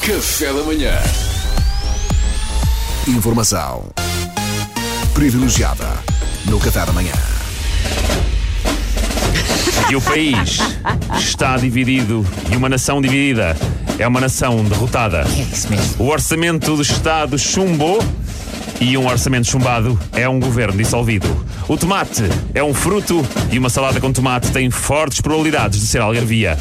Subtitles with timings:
[0.00, 0.92] Café da manhã.
[3.06, 3.88] Informação
[5.12, 5.86] privilegiada
[6.46, 7.12] no Café da Manhã.
[9.90, 10.58] E o país
[11.18, 13.56] está dividido e uma nação dividida
[13.98, 15.22] é uma nação derrotada.
[15.22, 16.04] É isso mesmo.
[16.04, 18.02] O orçamento do Estado chumbou
[18.80, 21.28] e um orçamento chumbado é um governo dissolvido.
[21.68, 22.22] O tomate
[22.54, 26.58] é um fruto e uma salada com tomate tem fortes probabilidades de ser algarvia.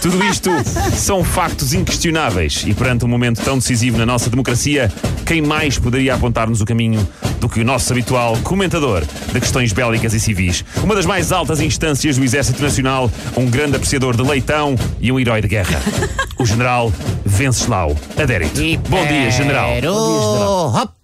[0.00, 0.50] Tudo isto
[0.96, 4.92] são factos inquestionáveis e perante um momento tão decisivo na nossa democracia,
[5.24, 7.06] quem mais poderia apontar-nos o caminho
[7.40, 10.64] do que o nosso habitual comentador de questões bélicas e civis?
[10.82, 15.18] Uma das mais altas instâncias do Exército Nacional, um grande apreciador de leitão e um
[15.18, 15.80] herói de guerra.
[16.38, 16.92] O general
[17.24, 18.60] Venceslau Adérito.
[18.88, 19.70] Bom dia, general.
[19.74, 19.94] Pero...
[19.94, 21.01] Hop.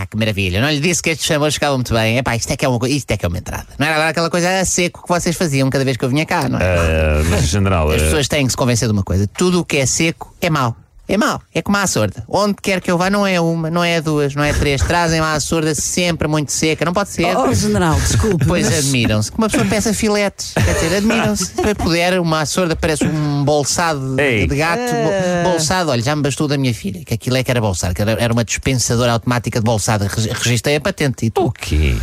[0.00, 0.60] Ah, que maravilha.
[0.60, 2.18] Não lhe disse que estes chambos ficavam muito bem.
[2.18, 3.66] Epá, isto é que é uma, co- isto é que é uma entrada.
[3.78, 6.24] Não era agora aquela coisa a seco que vocês faziam cada vez que eu vinha
[6.24, 6.62] cá, não é?
[6.64, 9.64] Ah, mas, general, As ah, pessoas têm que se convencer de uma coisa: tudo o
[9.64, 10.76] que é seco é mau.
[11.08, 12.22] É mau, é como a sorda.
[12.28, 14.82] Onde quer que eu vá, não é uma, não é duas, não é três.
[14.82, 16.84] Trazem lá a sorda sempre muito seca.
[16.84, 17.34] Não pode ser.
[17.34, 18.44] Oh, general, desculpe.
[18.46, 19.32] Pois mas- admiram-se.
[19.32, 20.52] Que uma pessoa peça filetes.
[20.52, 21.46] Quer dizer, admiram-se.
[21.46, 24.46] Se puder, uma sorda parece um bolsado de- Ei.
[24.46, 24.80] de gato.
[24.82, 27.94] Bo- Bolsado, olha, já me bastou da minha filha, que aquilo é que era bolsado,
[27.94, 30.04] que era, era uma dispensadora automática de bolsado.
[30.04, 31.52] Reg- Registrei a patente e o tudo.
[31.58, 31.96] quê?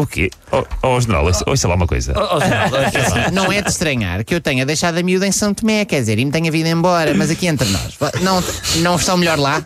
[0.00, 0.30] O quê?
[0.52, 2.14] Oh, oh general, ouça lá uma coisa.
[3.32, 6.18] Não é de estranhar que eu tenha deixado a miúda em São Tomé, quer dizer,
[6.18, 7.98] e me tenha vindo embora, mas aqui entre nós.
[8.22, 8.42] Não,
[8.82, 9.64] não estão melhor lá?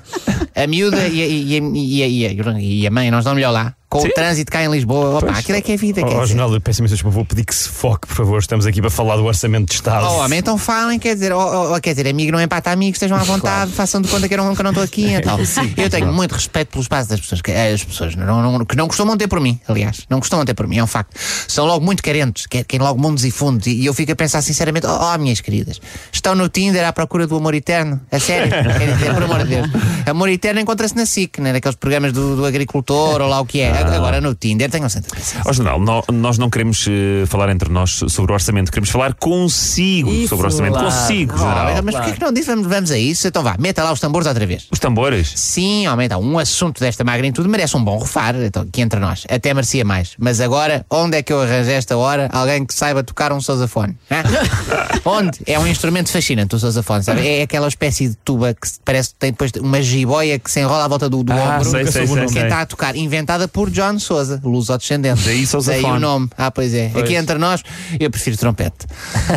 [0.55, 3.35] A miúda e a, e a- e a- e a- e a mãe não estão
[3.35, 3.75] melhor lá?
[3.93, 4.09] Com Sim.
[4.09, 5.19] o trânsito cá em Lisboa.
[5.19, 6.27] Opa, aquilo é que é vida, quer.
[6.27, 8.39] General, eu peço imensa desculpa, vou pedir que se foque, por favor.
[8.39, 10.07] Estamos aqui para falar do Orçamento de Estado.
[10.09, 12.95] Oh, homem, então falem, quer dizer, oh, oh, oh, quer dizer, amigo não empata amigo,
[12.95, 15.39] estejam à vontade, façam de conta que eu não, que não estou aqui então.
[15.77, 18.89] Eu tenho muito respeito pelo espaço das pessoas, que, as pessoas não, não- que não
[18.89, 21.15] costumam ter por mim, aliás, não costumam ter por mim, é um facto.
[21.47, 24.17] São logo muito carentes, que- querem logo mundos e fundos, e, e eu fico a
[24.17, 25.79] pensar sinceramente, oh, oh, minhas queridas,
[26.11, 28.01] estão no Tinder à procura do amor eterno?
[28.11, 28.49] A sério?
[28.73, 29.69] Querem dizer, por amor de Deus.
[30.07, 33.61] Amor eterno encontra-se na SIC, né, naqueles programas do, do agricultor ou lá o que
[33.61, 33.82] é.
[33.91, 35.43] Agora no Tinder, tenham sempre paciência.
[35.45, 39.15] Ó general, nó- nós não queremos eh, falar entre nós sobre o orçamento, queremos falar
[39.15, 40.73] consigo Isso, sobre o orçamento.
[40.75, 40.87] claro.
[40.87, 41.83] Consigo, Oh, general.
[41.83, 42.47] mas porquê que não disse?
[42.47, 43.27] Vamos, vamos a isso?
[43.29, 44.67] Então vá, meta lá os tambores outra vez.
[44.71, 45.33] Os tambores?
[45.37, 46.19] Sim, aumenta.
[46.19, 49.25] Um assunto desta magnitude merece um bom refar, então, aqui entre nós.
[49.29, 50.13] Até merecia mais.
[50.19, 53.97] Mas agora, onde é que eu arranjei esta hora alguém que saiba tocar um sousafone?
[54.11, 54.23] Hã?
[55.05, 55.39] onde?
[55.47, 57.27] É um instrumento fascinante, o sousafone, sabe?
[57.27, 60.61] É aquela espécie de tuba que se- parece que tem depois uma jiboia que se
[60.61, 61.71] enrola à volta do, do Ah, ombro.
[61.71, 62.43] sei, sei, sei, Quem sei.
[62.45, 65.23] está a tocar, inventada por John Souza, luso-descendente.
[65.25, 65.83] Daí sousafone.
[65.83, 66.29] Daí o nome.
[66.37, 66.91] Ah, pois é.
[66.95, 67.63] Aqui entre nós,
[67.99, 68.87] eu prefiro trompete.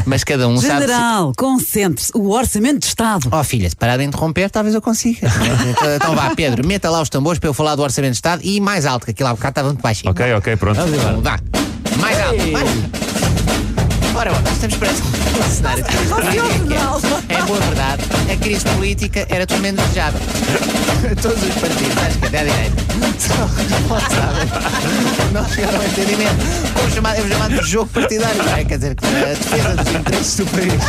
[0.06, 0.68] Mas cada um sabe.
[0.68, 2.12] se- General, concentre-se.
[2.16, 3.30] O Orçamento de Estado.
[3.32, 5.28] Oh filha, se parar de interromper, talvez eu consiga.
[5.96, 8.60] então, vá, Pedro, meta lá os tambores para eu falar do Orçamento de Estado e
[8.60, 10.12] mais alto, que aquilo há bocado estava muito baixinho.
[10.12, 10.76] Ok, ok, pronto.
[10.78, 11.40] Vamos Vá,
[12.00, 12.48] mais alto.
[12.52, 12.70] Mais.
[14.16, 15.90] Ora, nós estamos perante um cenário de.
[17.34, 20.22] É boa verdade, a crise política era tudo menos desejável.
[21.22, 22.84] Todos os partidos, à esquerda e à direita,
[23.20, 24.50] só responsáveis.
[25.34, 26.36] Não chegaram a entendimento.
[26.82, 28.64] É o chamado, é o chamado jogo partidário, é?
[28.64, 30.82] Quer dizer, que a defesa dos interesses do país.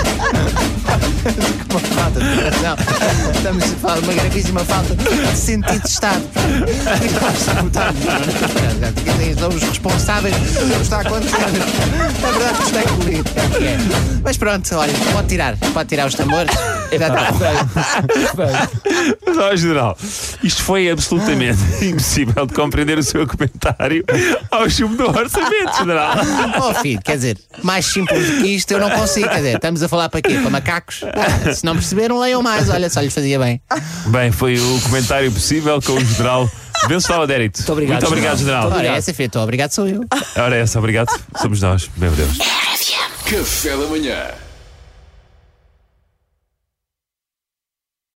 [1.69, 2.77] Com uma falta de coração.
[3.35, 6.23] Estamos a falar de uma gravíssima falta de sentido de Estado.
[7.03, 7.67] E nós não
[8.87, 8.93] é?
[9.17, 11.37] Quem são os responsáveis pelo que está a acontecer.
[11.37, 12.79] É verdade que isto
[13.21, 13.77] o que é.
[14.23, 15.57] Mas pronto, olha, pode tirar.
[15.73, 16.53] Pode tirar os tambores.
[16.91, 18.69] Já está.
[19.27, 19.99] Mas, ó, general,
[20.43, 24.05] isto foi absolutamente impossível de compreender o seu comentário
[24.51, 26.17] ao chumbo do orçamento, general.
[26.61, 29.29] Oh filho, quer dizer, mais simples do que isto eu não consigo.
[29.29, 30.39] Quer dizer, estamos a falar para quê?
[30.41, 31.03] Para macacos?
[31.05, 32.69] Ah, se não perceberam, leiam mais.
[32.69, 33.61] Olha, só lhes fazia bem.
[34.07, 36.51] Bem, foi o comentário possível com o general
[36.89, 37.59] Venceslau Adérito.
[37.59, 38.73] Muito obrigado, Muito obrigado general.
[38.73, 39.41] Ora, essa é feita.
[39.41, 40.05] Obrigado, sou eu.
[40.37, 41.09] Ora, essa, obrigado.
[41.41, 42.39] Somos nós, meu Deus.
[43.27, 44.46] Café da manhã.